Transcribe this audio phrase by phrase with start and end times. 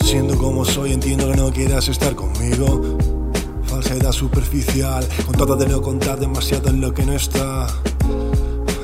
[0.00, 2.98] Siendo como soy, entiendo que no quieras estar conmigo.
[3.64, 7.68] Falsedad superficial, con de no contar demasiado en lo que no está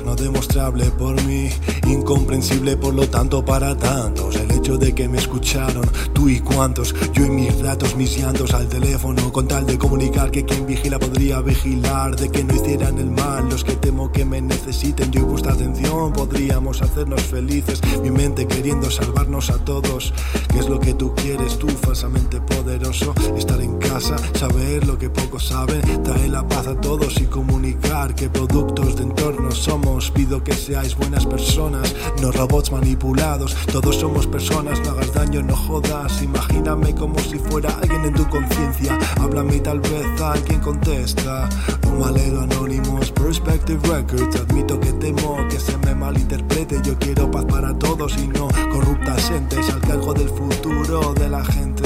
[0.04, 1.50] no demostrable por mí,
[1.88, 4.36] incomprensible por lo tanto para tantos.
[4.66, 9.32] De que me escucharon, tú y cuantos, yo y mis ratos, mis llantos al teléfono,
[9.32, 13.48] con tal de comunicar que quien vigila podría vigilar, de que no hicieran el mal,
[13.48, 18.48] los que temo que me necesiten, yo y vuestra atención podríamos hacernos felices, mi mente
[18.48, 20.12] queriendo salvarnos a todos,
[20.52, 23.14] ¿qué es lo que tú quieres, tú falsamente poderoso?
[23.36, 28.14] Estar en casa, saber lo que pocos saben, traer la paz a todos y comunicar
[28.14, 30.10] que productos de entorno somos.
[30.10, 33.54] Pido que seáis buenas personas, no robots manipulados.
[33.72, 36.22] Todos somos personas, no hagas daño, no jodas.
[36.22, 38.98] Imagíname como si fuera alguien en tu conciencia.
[39.20, 41.48] Háblame y tal vez alguien contesta.
[41.86, 44.36] Un malero anónimos, Perspective Records.
[44.36, 46.80] Admito que temo que se me malinterprete.
[46.82, 51.44] Yo quiero paz para todos y no corruptas entes al cargo del futuro de la
[51.44, 51.82] gente.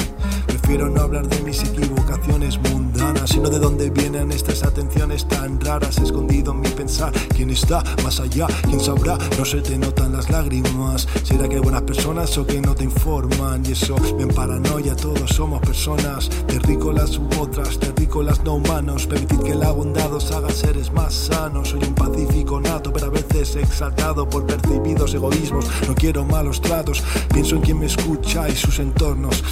[0.51, 5.98] Prefiero no hablar de mis equivocaciones mundanas, sino de dónde vienen estas atenciones tan raras,
[5.98, 7.12] escondido en mi pensar.
[7.37, 8.48] ¿Quién está más allá?
[8.62, 9.17] ¿Quién sabrá?
[9.39, 11.06] No se te notan las lágrimas.
[11.23, 13.65] ¿Será que buenas personas o que no te informan?
[13.65, 19.06] Y eso me paranoia, todos somos personas, terrícolas u otras, terrícolas no humanos.
[19.06, 21.69] Permitid que la bondad os haga seres más sanos.
[21.69, 25.67] Soy un pacífico nato, pero a veces exaltado por percibidos egoísmos.
[25.87, 29.45] No quiero malos tratos, pienso en quien me escucha y sus entornos.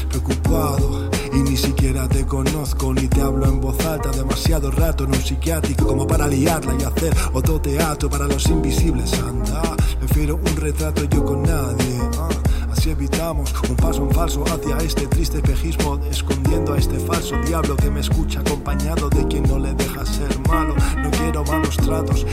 [1.32, 5.22] Y ni siquiera te conozco ni te hablo en voz alta demasiado rato en un
[5.22, 9.12] psiquiátrico como para liarla y hacer otro teatro para los invisibles.
[9.20, 9.62] Anda,
[9.98, 12.00] prefiero un retrato yo con nadie.
[12.18, 12.28] Ah,
[12.72, 17.76] así evitamos un paso en falso hacia este triste espejismo, escondiendo a este falso diablo
[17.76, 20.74] que me escucha acompañado de quien no le deja ser malo.
[20.96, 22.26] No quiero malos tratos,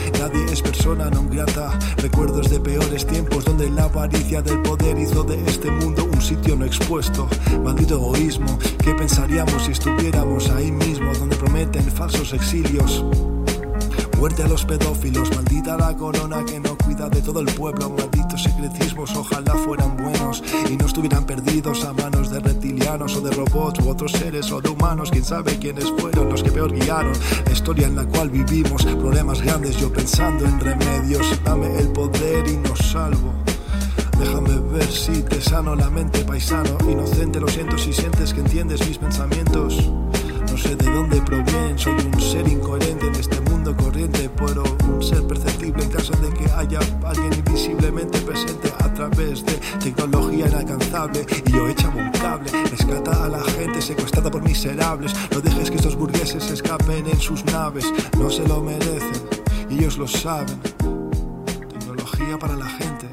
[0.86, 1.76] persona no grata.
[1.96, 6.54] Recuerdos de peores tiempos donde la avaricia del poder hizo de este mundo un sitio
[6.54, 7.28] no expuesto.
[7.64, 13.04] Maldito egoísmo, ¿qué pensaríamos si estuviéramos ahí mismo donde prometen falsos exilios?
[14.18, 17.96] Muerte a los pedófilos, maldita la corona que no cuida de todo el pueblo,
[18.36, 23.30] malditos secretismos, ojalá fueran buenos y no estuvieran perdidos a manos de reptilianos o de
[23.30, 27.12] robots u otros seres o de humanos, quién sabe quiénes fueron los que peor guiaron
[27.44, 32.46] la historia en la cual vivimos, problemas grandes, yo pensando en remedios, dame el poder
[32.48, 33.32] y nos salvo.
[34.18, 38.86] Déjame ver si te sano la mente, paisano, inocente, lo siento si sientes que entiendes
[38.86, 39.90] mis pensamientos.
[40.50, 42.15] No sé de dónde provienen, soy un
[51.46, 55.14] Y yo echaba un cable, rescata a la gente secuestrada por miserables.
[55.30, 59.36] No dejes que estos burgueses escapen en sus naves, no se lo merecen
[59.78, 60.58] ellos lo saben.
[61.68, 63.06] Tecnología para la gente